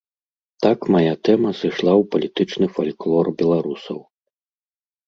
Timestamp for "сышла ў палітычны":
1.61-2.67